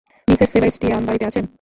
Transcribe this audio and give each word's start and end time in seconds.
Mrs 0.27 0.49
Sebastian 0.53 1.01
বাড়িতে 1.07 1.25
আছেন? 1.27 1.45